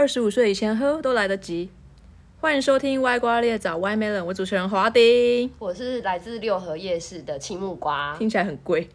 [0.00, 1.68] 二十五岁以前喝都来得及。
[2.40, 8.88] 欢迎收听歪瓜裂枣 Y Melon，我主持人华丁，我是来自六合夜市的青木瓜，听起来很贵。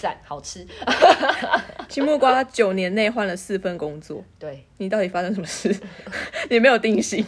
[0.00, 0.64] 赞，好吃。
[1.90, 5.76] 青木瓜九年内换了四份工作，对你到底发生什么事？
[6.48, 7.26] 你没有定性，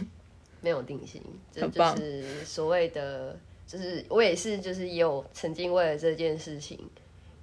[0.60, 1.20] 没有定性，
[1.50, 3.36] 这就是所谓的，
[3.66, 6.78] 就是我也是，就是也有曾经为了这件事情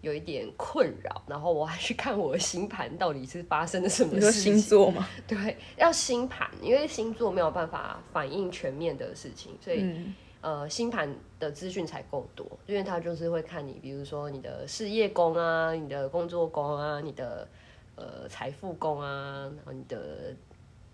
[0.02, 4.57] 有一点困扰，然后我还去看我的星盘到底是发生了什么你说事情。
[4.57, 5.07] 星座吗？
[5.27, 17.47] 对，要星盘，因为星座没有办法反映全面的事情，所以、嗯，呃，星盘的资讯才够多，因为它就是会看你，比如说你的事业宫啊，你的工作宫啊，你的
[17.96, 20.36] 呃财富宫啊，然后你的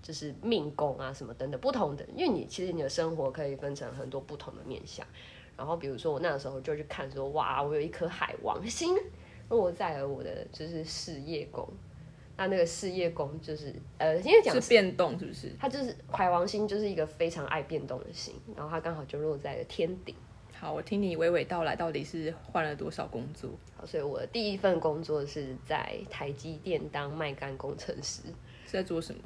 [0.01, 5.07] 就是命宫啊什么等等不同的，因为你其实你的生活可以分成很多不同的面向。
[5.57, 8.95] 然后比如说我那个时候就去看说，哇，我有一颗海王星
[9.49, 11.67] 落在了我的就是事业宫，
[12.37, 15.51] 那那个事业宫就是呃，因为讲是变动是不是？
[15.59, 20.15] 它就是海王星，就是一个非常爱变动的星，然后它刚好就落在了天顶。
[20.53, 23.49] 好，我听你娓娓道来，到底是换了多少工作？
[23.75, 28.21] 好，所以我的第一份工作是在台积电当麦干工程师。
[28.65, 29.21] 是在做什么？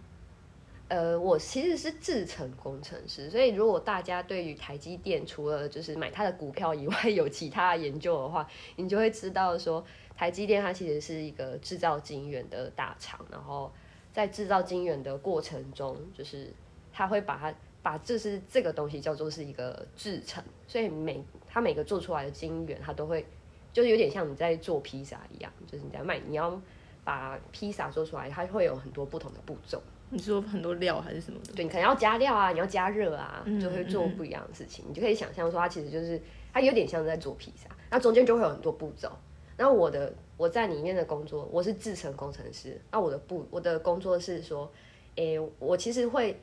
[0.91, 9.81] 呃，我其实是制程工程师，所以如果大家对于台积电除了就是买它的股票以外， 有其他研究的话，你就会知道说，
[10.17, 13.71] 台积电它其实是一个制造晶圆的大厂，然后
[14.11, 16.53] 在制造晶圆的过程中，就是
[16.91, 23.25] 它会把它把这是这个东西叫做是一个制程，所以每它每个做出来的晶圆，它都会
[23.71, 26.61] 就是有点像你在做披萨一样，就是你在卖，你要
[27.05, 29.81] 把披萨做出来，它会有很多不同的步骤。
[30.11, 31.53] 你说很多料还是什么的？
[31.53, 34.85] 对，你可能要加料啊，你要加热啊，嗯就会做不一样的事情。
[34.87, 36.21] 你就可以想象说，它其实就是
[36.53, 39.09] 它有点像在做披萨，那中间就会有很多步骤。
[39.57, 42.79] 那我的我在里面的工作，我是制程工程师。
[42.91, 44.69] 那我的步我的工作是说，
[45.15, 46.37] 诶、我其实会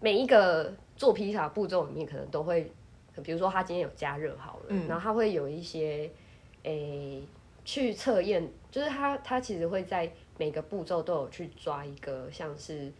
[0.00, 2.70] 每一个做披萨步骤里面，可能都会，
[3.22, 6.10] 比如说他今天有加热好了，然后他会有一些
[6.64, 7.22] 诶、
[7.64, 12.92] 去测验，就是他他其实会在每个步骤都有去抓一个像是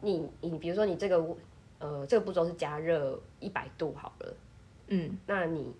[0.00, 1.24] 你你比如说你这个
[1.78, 4.34] 呃这个步骤是加热一百度好了，
[4.88, 5.74] 嗯，那你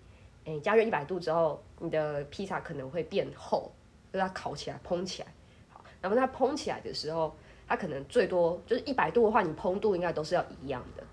[0.45, 3.69] 诶、加热一百度之后，你的披萨可能会变厚，
[4.13, 5.27] 就是它烤起来蓬起来，
[5.69, 7.35] 好，然后它蓬起来的时候，
[7.67, 11.03] 它可能最多就是一百度的话，你蓬度应该都是要一样的。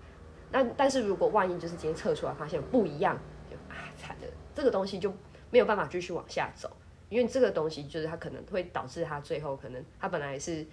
[0.51, 3.19] 那但是如果万一就是今天测出来发现不一样，
[3.51, 5.13] 就啊惨了，这个东西就
[5.51, 6.71] 没有办法继续往下走，
[7.09, 10.65] 因为这个东西就是它可能会导致它最后可能它本来是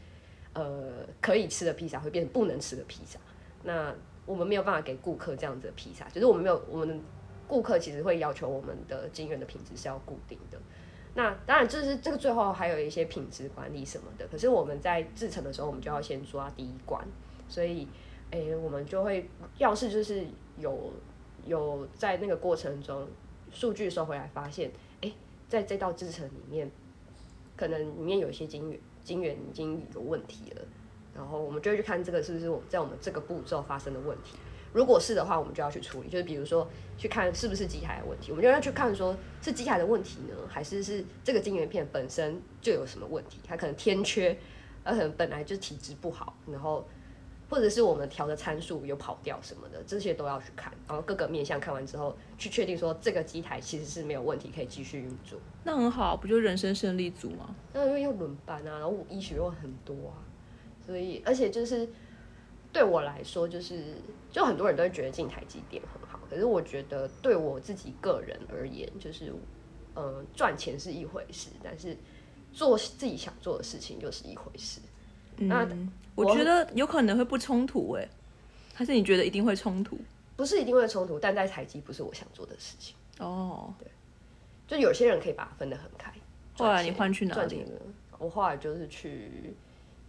[0.53, 3.19] 呃可以吃的披萨会变成不能吃的披萨。
[3.63, 3.95] 那
[4.25, 7.01] 我们没有办法给顾客这样子的披萨，就是我们没有我们
[7.47, 10.59] 顾客其实会要求我们的晶圆的品质是要固定的。
[11.15, 14.27] 那当然，这是这个最后还有一些品质管理什么的。
[14.29, 17.07] 可是我们在制成的时候，我们就要先抓第一关，
[17.49, 17.87] 所以，
[18.31, 19.29] 诶、我们就会
[19.59, 20.25] 要是就是
[20.57, 20.91] 有
[21.45, 23.07] 有在那个过程中
[23.51, 24.71] 数据收回来，发现，
[25.53, 26.71] 在这道制成里面，
[27.55, 30.63] 可能里面有一些晶圆晶圆已经有问题了，
[31.15, 34.39] 然后我们就会去看这个是不是我们在我们这个步骤发生的问题。
[34.73, 44.35] 如果是的话，我们就要去处理，就是比如说去看是不是机台的问题，我们就要去看说是机台的问题呢，还是是这个晶圆片本身就有什么问题，它可能天缺，
[44.85, 46.89] 呃，可能本来就体质不好，然后
[47.53, 55.39] 或者是我们调的参数有跑掉什么的，这些都要去看，然后各个面向看完之后，去确定说这个机台其实是没有问题，可以继续运作。
[55.63, 57.55] 那很好，不就人生胜利组吗？
[57.75, 60.25] 那因为要轮班啊，然后医学又很多啊，
[60.87, 61.87] 所以而且就是
[62.73, 63.97] 对我来说，就是
[64.31, 69.31] 就很多人都会觉得进台积电很好，可是我觉得对我自己个人而言，就是
[69.93, 71.95] 呃赚钱是一回事，但是
[72.51, 74.81] 做自己想做的事情又是一回事。
[75.49, 78.09] 那嗯，我觉得有可能会不冲突哎，
[78.75, 79.99] 还是你觉得一定会冲突？
[80.37, 82.97] 不是一定会冲突，但在台积不是我想做的事情。
[83.19, 83.89] 哦，对
[84.67, 86.13] 就有些人可以把它分得很开。
[86.55, 87.81] 后来你换去哪里了？
[88.19, 89.55] 我后来就是去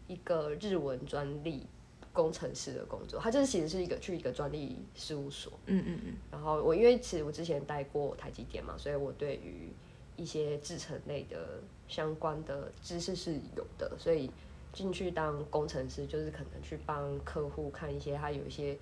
[0.07, 1.65] 一个日文专利
[2.11, 5.51] 工程师的工作，他就是其实是一个去一个专利事务所。
[5.65, 9.69] 嗯嗯嗯，然后我因为其实我之前待过台积电嘛，所以我对于
[10.15, 14.29] 一些制程类的相关的知识是有的，所以
[14.73, 18.77] 进去当工程师就是可能去帮客户看一些他有一些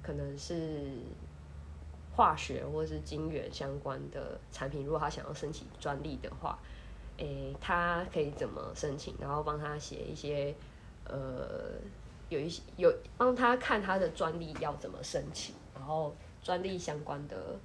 [0.00, 0.92] 可能是
[2.14, 6.56] 化学或是晶圆相关的产品，如果他想要申请专利的话，
[7.16, 10.54] 诶，他可以怎么申请，然后帮他写一些
[11.04, 11.72] 呃
[12.28, 17.58] 有一些有帮他看他的专利要怎么申请，然后专利相关的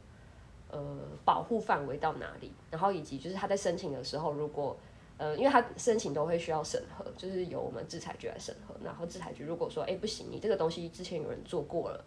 [0.71, 4.75] 呃保护范围到哪里，然后以及就是他在申请的时候，如果
[5.19, 8.73] 呃，因为他申请都会需要审核，就是由我们制裁局来审核。
[8.83, 12.03] 然后制裁局如果说，哎、不行，你这个东西之前有人做过了，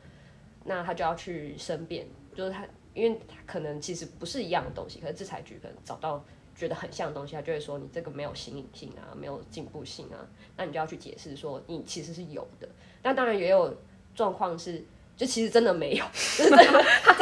[0.65, 6.25] 那他就要去申辩，就是他，因为他可能其实不是一样的东西，可是制裁局可能找到
[6.57, 10.27] 觉得很像的东西，他就会说你这个没有新颖性啊，没有进步性啊，
[10.57, 12.67] 那你就要去解释说你其实是有的。
[13.03, 13.77] 那当然也有
[14.15, 14.83] 状况是，
[15.19, 16.05] 就其实真的没有，
[16.39, 16.57] 真的，
[17.05, 17.15] 他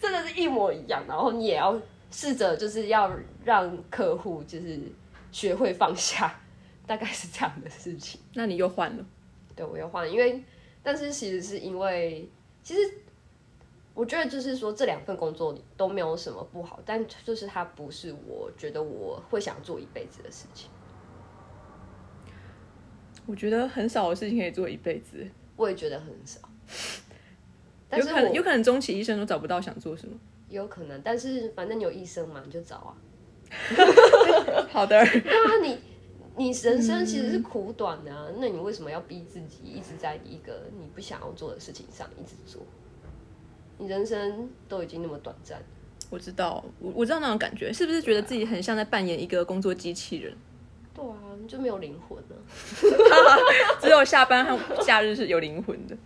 [0.00, 1.80] 真的是一模一样，然后你也要
[2.10, 3.12] 试着就是要
[3.44, 4.80] 让客户就是
[5.34, 6.32] 学会放下，
[6.86, 8.20] 大概是这样的事情。
[8.34, 9.04] 那你又换了，
[9.56, 10.40] 对我又换了，因为
[10.80, 12.28] 但是其实是因为
[12.62, 12.80] 其实
[13.94, 20.70] 我觉得就是说这两份工作都没有什么不好，但就是它不是我觉得我会想做一辈子的事情。
[23.26, 25.26] 我觉得很少的事情可以做一辈子，
[25.56, 26.38] 我也觉得很少，
[27.88, 30.16] 但是有可能我有可能终其一生都找不到想做什么。
[30.48, 32.94] 有可能，但是反正你有医生嘛，你就找啊。
[34.74, 35.78] 好的，对啊，你
[36.36, 42.60] 你人生其实是苦短的啊，那你为什么要逼自己一直在一个你不想要做的事情上一直做？
[43.78, 45.62] 你人生都已经那么短暂，
[46.10, 50.36] 我知道，我我知道那种感觉，是不是觉得自己很像在扮演一个工作机器人？
[50.92, 52.36] 对啊，你就没有灵魂了。
[53.80, 55.96] 只有下班和假日是有灵魂的。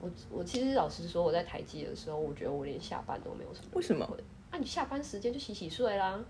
[0.00, 3.68] 我我其实老实说，我在台积的时候，我觉得我连下班都没有什么。
[3.72, 4.04] 为什么？
[4.50, 6.22] 啊，你下班时间就洗洗睡啦。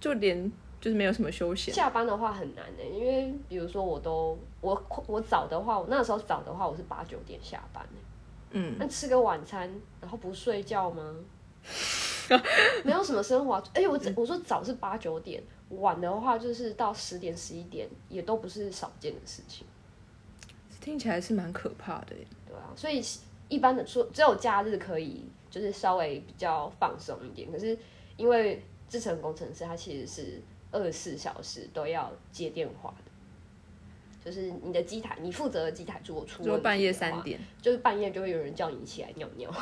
[0.00, 0.50] 就连
[0.80, 1.72] 就是没有什么休闲。
[1.72, 7.88] 下班的话很难的、因为比如说我都我我早的话，我那时候早的话，我是八九点下班、欸、
[8.52, 9.68] 嗯，那吃个晚餐，
[10.00, 11.14] 然后不睡觉吗？
[12.84, 13.62] 没有什么生活啊。
[13.74, 19.66] 而且我我说早是八九点，晚的话就是到十点十一点，也都不是少见的事情。
[20.80, 22.26] 听起来是蛮可怕的耶。
[22.46, 23.02] 对啊，所以
[23.48, 27.50] 一般的说，只有假日可以就是稍微比较放松一点。
[27.50, 27.78] 可是
[28.16, 28.62] 因为
[28.94, 39.52] 制程工程师他其实是二十四小时都要接电话的，就是你的机台，你负责的机台如果出问题半夜三点，就是半夜就会有人叫你起来尿尿，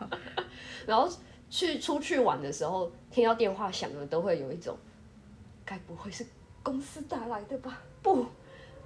[0.86, 1.10] 然后
[1.48, 4.76] 去出去玩的时候，听到电话响了，都会有一种，
[5.64, 6.26] 该不会是
[6.62, 7.80] 公司打来的吧？
[8.02, 8.26] 不，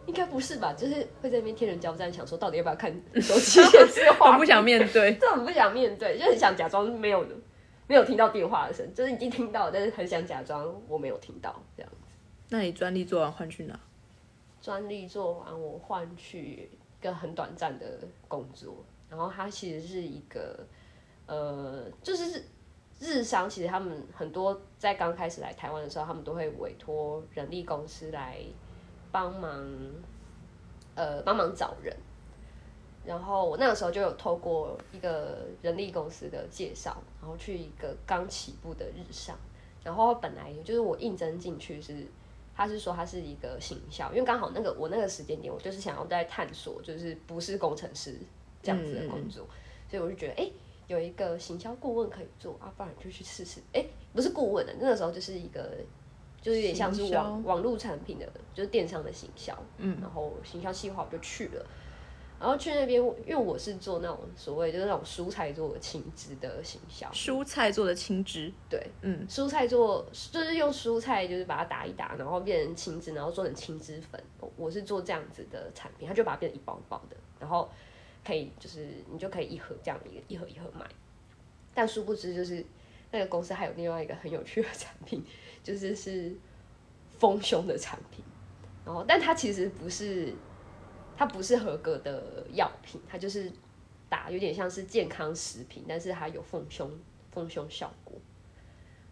[0.07, 0.73] 应该不是吧？
[0.73, 5.15] 就是会在那边天人交战，想说到底要不要看手机 显示画面，我不想面对。
[5.21, 7.25] 这很不想面对，就很想假装没有
[7.89, 12.13] 没有听到电话的声，就是已经听到，但是很想假装我没有听到这样子。
[12.51, 13.81] 那你专利做完换去哪？
[14.61, 16.69] 专利做完，我换去
[17.01, 17.99] 一个很短暂的
[18.29, 20.67] 工作，然后它其实是一个，
[21.27, 22.45] 呃，就是
[23.01, 28.39] 日商，其实他们很多在刚开始来台湾的时候，他们都会委托人力公司来
[29.11, 29.67] 帮忙，
[30.95, 31.97] 呃，帮忙找人。
[33.09, 39.35] 然后我那个时候就有透过一个人力公司的介绍，然后去一个刚起步的日上，
[39.83, 42.07] 然后本来就是我应征进去是。
[42.61, 48.19] 他是说他是一个行销，因为刚好那个我那个时间点，我就是想要在探索，就是不是工程师
[48.61, 49.47] 这样子的工作，
[49.89, 50.51] 所以我就觉得，哎、
[50.89, 53.61] 有一个行销顾问可以做啊，不然就去试试。
[53.73, 55.71] 哎、不是顾问的，那个时候就是一个，
[56.43, 61.65] 就是有点像是网网络产品的，就是电商的行销，嗯，然后行销计划我就去了。
[62.41, 74.23] 然后去那边，因为我是做那种所谓就是那种蔬菜做的青汁的行销，蔬菜做的青汁，对，嗯，蔬菜做就是用蔬菜，就是把它打一打，然后变成青汁，然后做成青汁粉。
[74.39, 77.69] 我我是做这样子的产品，它就把它变成一包一包的，然后
[78.25, 80.87] 可以就是你就可以一盒这样一个一盒一盒买。
[81.75, 82.65] 但殊不知就是
[83.11, 85.25] 那个公司还有另外一个很有趣的产品，
[85.63, 86.33] 就是是
[87.19, 88.25] 丰胸的产品。
[88.85, 90.33] 然后，但它其实不是，
[91.19, 93.51] 它不是合格的药品，它就是
[94.09, 96.89] 打有点像是健康食品，但是它有丰胸
[97.33, 98.17] 丰胸效果。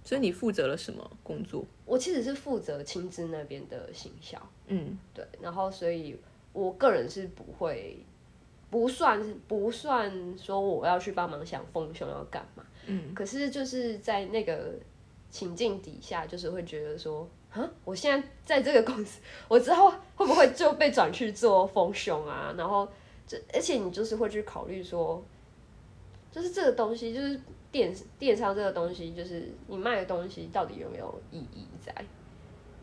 [0.05, 1.65] 所以你负责了什么工作？
[1.85, 6.17] 我其实是负责青汁那边的行销，嗯，对，然后所以
[6.53, 7.99] 我个人是不会，
[8.71, 14.75] 不算不算说我要去帮忙想丰胸要干嘛，嗯，可是就是在那个
[15.31, 22.55] 情境底下，就是会觉得说，啊，我现在在这个公司， 我之后会不会就被转去做丰胸啊？
[22.57, 22.89] 然后
[23.27, 25.23] 这而且你就是会去考虑说，
[26.31, 27.41] 就是这个东西就是。
[27.73, 31.93] 电电商这个东西，就是你卖的东西到底有没有意义在？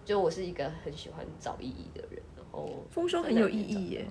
[0.05, 4.05] 就我是一个很喜欢找意义的人，然后丰胸很有意义耶。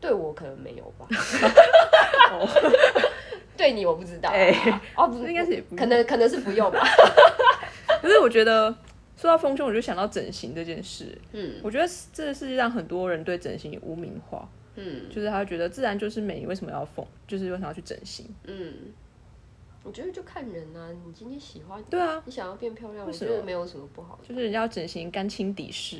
[0.00, 1.06] 对我可能没有吧。
[3.56, 4.32] 对你我不知道、啊。
[4.32, 6.80] 哎哦，不是，应该是可能可能是不用吧。
[8.00, 8.74] 可是我觉得
[9.16, 11.16] 说到丰胸，我就想到整形这件事。
[11.32, 17.06] 嗯我觉得这个世界上很多人对整形污名化，嗯就是他觉得自然就是美，你为什么要丰？
[17.26, 18.26] 就是为什么要去整形？
[18.44, 18.74] 嗯，
[19.84, 24.28] 我觉得就看人啊，你今天喜欢，对啊，你想要变漂亮，我觉得没有什么不好的。
[24.28, 25.98] 就是人家要整形干清底事，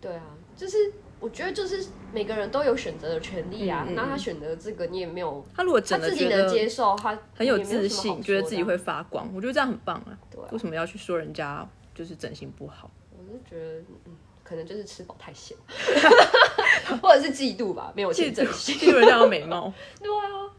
[0.00, 0.24] 对啊，
[0.56, 0.76] 就是
[1.24, 3.86] 我觉得就是每个人都有选择的权利啊。
[3.92, 10.18] 那他选择这个，你也没有他如果他自己能接受，他很有自信，好觉得自己会发光，我觉得这样很棒啊。
[10.30, 12.90] 对啊为什么要去说人家就是整形不好？
[13.10, 14.12] 我是觉得，嗯，
[14.42, 15.56] 可能就是吃饱太闲，
[17.00, 18.76] 或者是嫉妒吧，没有钱整形。
[18.76, 20.52] 嫉妒人家有美貌， 对啊，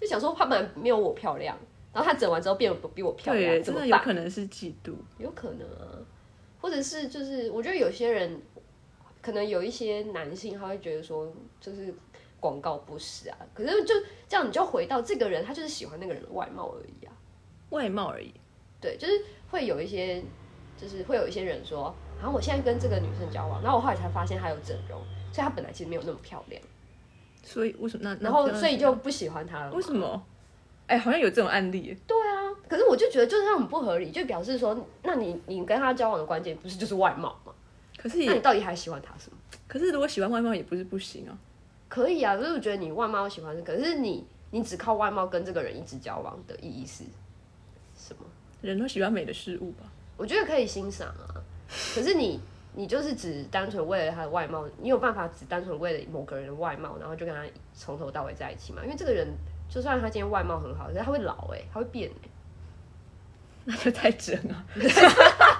[0.00, 1.54] 就想说他们没有我漂亮，
[1.92, 3.94] 然后他整完之后变得比我漂亮，对，真的有？
[3.98, 4.94] 可能是嫉妒。
[5.18, 6.00] 有可能啊，
[6.62, 8.40] 或者是就是，我觉得有些人，
[9.20, 11.94] 可能有一些男性他会觉得说，就是
[12.40, 13.94] 广告不实啊，可是就
[14.28, 17.12] 这样，你就回到这个人，他就是喜欢那个人的外貌而已啊。
[17.70, 18.32] 外貌而已，
[18.80, 19.12] 对，就是
[19.50, 20.22] 会有一些，
[20.76, 24.98] 就是会有一些人说，然后我现在跟这个女生交往，然后我后来才发现她有整容，
[25.32, 26.62] 所以她本来其实没有那么漂亮，
[27.42, 29.72] 所以为什么那那然后所以就不喜欢她了。
[29.72, 29.92] 为什？
[29.92, 30.24] 么？
[30.86, 37.47] 哎、好像有这种案例，对啊，可是我就觉得就是他很不合理，就表示说，那你你跟他交往的关键不是就是外貌吗？
[37.98, 39.36] 可是那你到底还喜欢他什么？
[39.66, 41.36] 可是如果喜欢外貌也不是不行啊。
[41.88, 47.04] 可以啊，就是我觉得你外貌喜欢，可是你你只靠外貌跟这个人一直交往的意义是
[47.96, 48.24] 什么？
[48.62, 49.84] 人都喜欢美的事物吧？
[50.16, 51.34] 我觉得可以欣赏啊，
[51.94, 52.40] 可是你
[52.74, 57.42] 你就是只单纯为了他的外貌，你有办法只单纯为了某个人的外貌，然后就跟他
[57.74, 58.82] 从头到尾在一起吗？
[58.84, 59.26] 因为这个人
[59.68, 62.28] 就算他今天外貌很好，可是他会老哎、他会变哎、
[63.64, 64.64] 那就太整啊！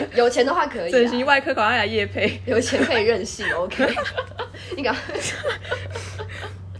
[0.16, 3.86] 有钱的话可以、啊，整形外科赶快来夜配，有钱可以任性， OK？
[4.76, 5.14] 你赶快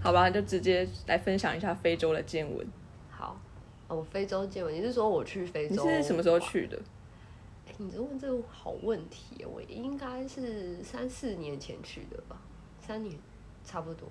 [0.02, 0.28] 好吧？
[0.30, 2.66] 就直接来分享一下非洲的见闻。
[3.10, 3.40] 好。
[3.88, 5.90] 哦，非洲见闻，你是说我去非洲你？
[5.96, 6.38] 是什么时候？
[6.40, 6.76] 去的？
[7.68, 12.36] 哎、你这问这个好问题，我应该是三四年前去的吧，
[12.86, 13.16] 三年
[13.64, 14.08] 差不多，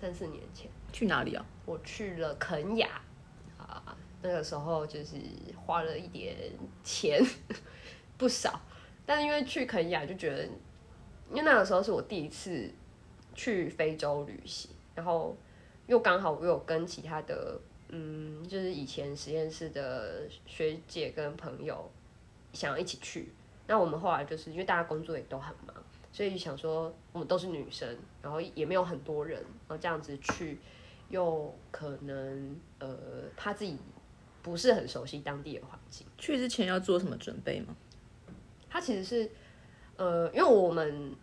[0.00, 1.44] 三四年前去哪里啊？
[1.64, 3.00] 我去了肯雅
[3.58, 5.16] 啊，那个时候就是
[5.56, 6.34] 花了一点
[6.84, 7.20] 钱，
[8.18, 8.60] 不少，
[9.04, 10.44] 但是因为去肯雅就觉得，
[11.30, 12.70] 因为那个时候是我第一次
[13.34, 15.36] 去非洲旅行，然后
[15.86, 21.90] 又刚好我有跟其他的嗯，就是以前实验室的学姐跟朋友
[22.52, 23.32] 想要一起去，
[23.66, 25.76] 那我们后来就是因为大家工作也都很忙，
[26.10, 30.58] 所以想说我们都是女生，然后也没有很多人，然后这样子去，
[31.10, 32.96] 又可能呃
[33.36, 33.76] 怕自己
[34.42, 36.06] 不是很熟悉当地的环境。
[36.18, 37.76] 去之前要做什么准备吗？
[38.76, 39.30] 它其实是
[39.96, 41.14] 呃，因为我们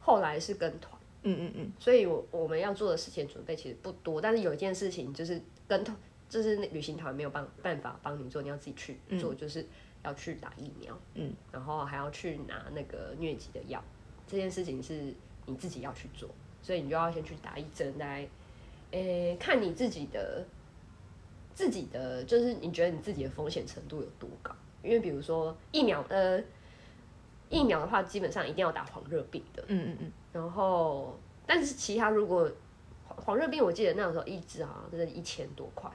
[0.00, 0.92] 后来是跟团。
[1.22, 5.96] 嗯嗯嗯，所以我我们要做的事情准备其实不多，但是有一件事情就是跟团，
[6.28, 9.66] 就是旅行团没有办办法帮你做，你要自己去做，就是
[10.02, 13.82] 要去打疫苗，嗯，然后还要去拿那个疟疾的药，
[14.26, 15.14] 这件事情是
[15.46, 16.28] 你自己要去做，
[16.60, 18.28] 所以你就要先去打一针来，
[18.90, 20.44] 诶、看你自己的
[21.54, 26.38] 自己的，就是你觉得你自己的风险程度有多高，因为比如说疫苗，呃，
[27.54, 29.62] 疫苗的话基本上一定要打黄热病的。
[29.68, 32.50] 嗯嗯嗯，然后，但是其他如果
[33.06, 35.90] 黄黄热病，我记得那个时候一支好像就是一千多块。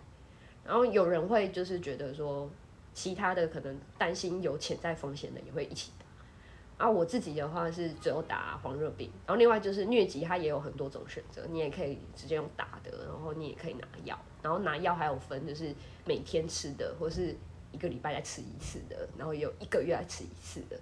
[0.66, 2.50] 然后有人会就是觉得说，
[2.94, 6.06] 其他的可能担心有潜在风险的也会一起打。
[6.78, 15.76] 然后我自己的话是只有打黄热病，然后另外就是疟疾，它也有很多种选择，你也可以直接用打的，然后你也可以拿药，然后拿药还有分就是
[16.06, 17.36] 每天吃的，或是
[17.74, 20.80] 一个礼拜来吃一次的，然后也有一个月来吃一次的，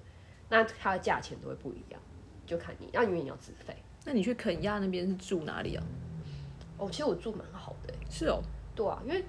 [0.49, 2.01] 那它的价钱都会不一样。
[2.45, 3.75] 就看你，那因为你要自费。
[4.05, 5.83] 那你去肯亚那边是住哪里啊？
[6.77, 8.41] 哦，其实我住蛮好的欸，是哦，
[8.73, 9.21] 对啊，因为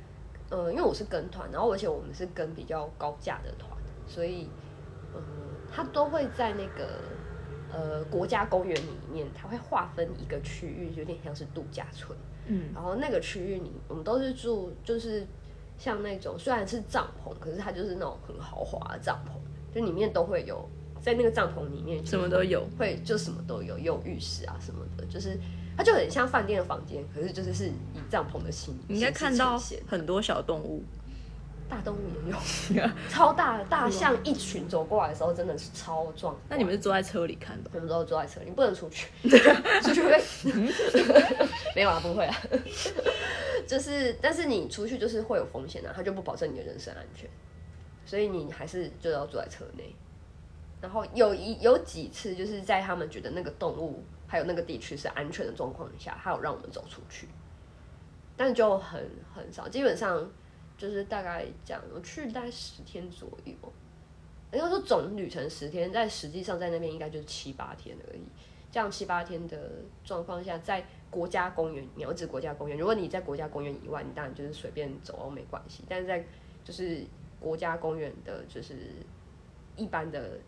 [0.51, 3.71] 呃，因为我是跟团，然后而且我们是跟比较高价的团，
[4.07, 4.49] 所以
[5.17, 5.21] 嗯，
[5.73, 7.01] 它都会在那个
[7.73, 12.17] 呃国家公园里面，它会划分一个区域，有点像是度假村。
[12.47, 15.27] 嗯，然后那个区域里，我们都是住就是
[15.77, 20.69] 像那种虽然是帐篷，可是它就是那种很豪华的帐篷，就里面都会有
[21.00, 22.67] 在那个帐篷里面什么都有。
[22.78, 25.38] 会就什么都有，有浴室啊什么的，就是
[25.76, 27.73] 它就很像饭店的房间，可是就是是以
[28.11, 30.83] 帐篷的形，你应该看到很多小动物，
[31.69, 36.37] 大动物也有， 超大的大象一群走过来的时候真的是超壮。
[36.49, 37.71] 那你们是坐在车里看的？
[37.75, 39.09] 我们都坐在车里，你不能出去，
[39.83, 40.23] 出去会被
[41.75, 42.37] 没有啊，不会啊，
[43.67, 47.28] 就是但是你出去就是会有风险啊，它就不保证你的人身安全，
[48.07, 49.95] 所以你还是就要坐在车内。
[50.81, 57.29] 然后有一有几次就是在他们觉得那个动物还有那个地区是安全的状况下，还有让我们走出去，
[58.37, 60.31] 但就很很少，基本上
[60.77, 63.55] 就是大概讲我去大概十天左右，
[64.53, 68.23] 应该说总旅程十天，但实际上在那边应该就是七八天而已。
[68.71, 69.71] 这样七八天的
[70.05, 75.83] 状况下，在国家公园，你要指国家公园，如果你在国家公园以外，你当然就是随便走都没关系。
[75.89, 76.23] 但是在
[76.63, 77.03] 就是
[77.41, 78.75] 国家公园的，就是
[79.75, 80.39] 一般的、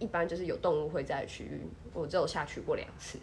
[0.00, 1.60] 一般就是有动物会在的区域，
[1.94, 3.20] 我只有下去过两次。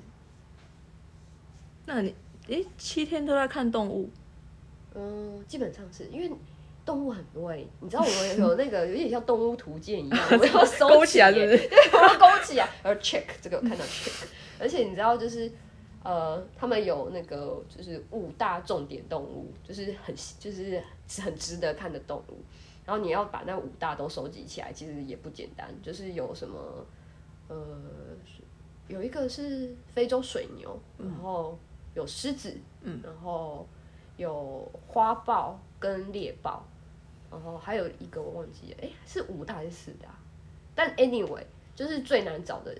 [1.86, 2.16] 那你
[2.48, 4.10] 诶，七天都在看动物，
[4.96, 6.32] 嗯，基本上是因为
[6.86, 11.68] 动物很多哎、你知道我们有那个有点像动物图鉴一样，我们要收勾起来集是不是？
[11.68, 14.26] 对，我要勾起来，而 check 这个我看到 check，
[14.58, 15.52] 而且你知道就是
[16.04, 20.82] 呃，他们有那个就是五大重点动物，就是很就是
[21.22, 22.38] 很值得看的动物，
[22.88, 26.58] 然后你要把那五大都收集起来，其实也不简单，就是有什么
[27.50, 27.78] 呃，
[28.88, 31.60] 有一个是非洲水牛，然后
[31.94, 33.68] 有狮子，嗯，然后
[34.16, 36.66] 有花豹跟猎豹。
[37.30, 40.08] 然后还有一个我忘记了，哎，是五大还是四大？
[40.74, 41.44] 但 anyway，
[41.76, 42.74] 就是最难找的，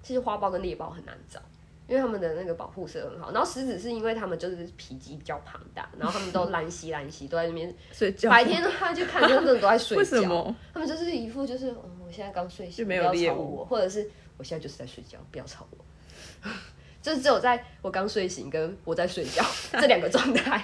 [0.00, 1.42] 其实花豹跟猎豹很难找，
[1.88, 3.32] 因为他们的那个保护色很好。
[3.32, 8.30] 然后狮子是因为他们就是体积比较庞大，然后他们都懒兮懒兮，都在那边睡觉。
[8.30, 9.98] 白天的话就看他们都在睡觉。
[9.98, 10.54] 为什么？
[10.72, 16.48] 他们就是一副就是，嗯，我现在刚睡醒，就没有不要吵我，或者是我现在就是在睡觉，不要吵我。
[17.00, 19.42] 就是只有在我刚睡醒跟我在睡觉
[19.72, 20.62] 这两个状态。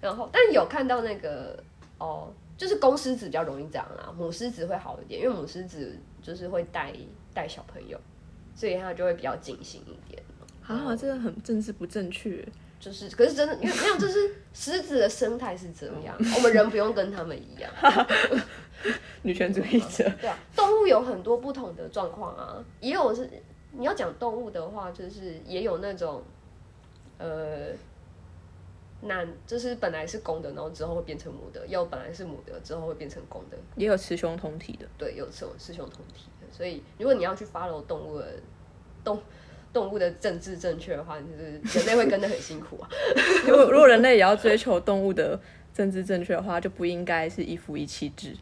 [0.00, 1.60] 然后，但有看到那个
[1.98, 6.92] 哦，就是公狮子比较容易这样啦，母狮子会好一点，因为母狮子就是会带
[7.34, 7.98] 带小朋友，
[8.58, 10.20] 所以他就会比较警醒一点。
[10.66, 12.44] 啊，这个很政治不正确。
[12.80, 17.70] 就是，可是真的，因为没有，就是狮子的生态是这样， 我们人不用跟他们一样。
[19.22, 23.30] 女权主义者，对啊，动物有很多不同的状况啊，也有是
[23.72, 26.22] 你要讲动物的话，就是也有那种
[27.18, 27.70] 呃
[29.02, 33.56] 男，就是本来是公的，然后之后会变成母的；，也有本来是母的，之后会变成公的。
[33.76, 34.86] 也有雌雄同体的。
[34.96, 36.37] 对，有这种雌雄同体的。
[36.50, 38.26] 所以，如果你要去 follow 动物的
[39.04, 39.22] 动
[39.72, 42.88] 动物的政治正确的话，就是人类会跟得很辛苦啊。
[43.46, 45.38] 如果如果人类也要追求动物的
[45.74, 48.34] 政治正确的话，就不应该是一夫一妻制，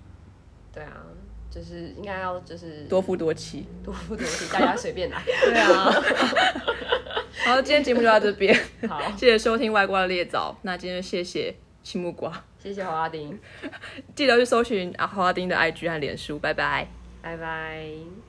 [0.73, 1.03] 对啊，
[1.51, 3.67] 就是应该要就是多夫多妻。
[3.85, 5.23] 多夫多妻，大家随便来。
[5.25, 5.93] 对啊。
[7.45, 8.59] 好，今天节目就到这边，
[8.89, 10.57] 好，谢谢收听外挂的猎枣。
[10.63, 13.39] 那今天就谢谢青木瓜，谢谢华丁，
[14.17, 16.89] 记得去搜寻阿华丁的 IG 和脸书，拜拜。
[17.27, 18.26] 拜拜。